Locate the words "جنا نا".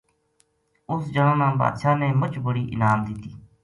1.13-1.47